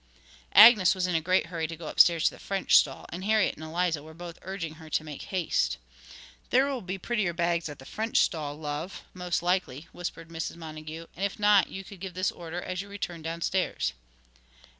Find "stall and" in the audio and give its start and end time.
2.75-3.23